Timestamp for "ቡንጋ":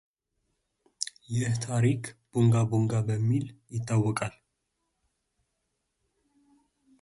2.31-2.53, 2.71-2.91